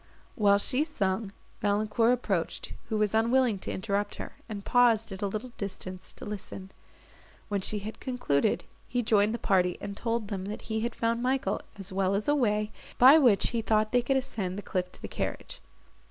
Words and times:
While 0.33 0.57
she 0.57 0.83
sung, 0.83 1.31
Valancourt 1.61 2.11
approached, 2.11 2.73
who 2.89 2.97
was 2.97 3.13
unwilling 3.13 3.59
to 3.59 3.71
interrupt 3.71 4.15
her, 4.15 4.31
and 4.49 4.65
paused 4.65 5.11
at 5.11 5.21
a 5.21 5.27
little 5.27 5.51
distance 5.59 6.11
to 6.13 6.25
listen. 6.25 6.71
When 7.49 7.61
she 7.61 7.77
had 7.77 7.99
concluded, 7.99 8.63
he 8.87 9.03
joined 9.03 9.31
the 9.31 9.37
party, 9.37 9.77
and 9.79 9.95
told 9.95 10.29
them, 10.29 10.45
that 10.45 10.63
he 10.63 10.79
had 10.79 10.95
found 10.95 11.21
Michael, 11.21 11.61
as 11.77 11.93
well 11.93 12.15
as 12.15 12.27
a 12.27 12.33
way, 12.33 12.71
by 12.97 13.19
which 13.19 13.49
he 13.49 13.61
thought 13.61 13.91
they 13.91 14.01
could 14.01 14.17
ascend 14.17 14.57
the 14.57 14.63
cliff 14.63 14.91
to 14.93 15.01
the 15.03 15.07
carriage. 15.07 15.61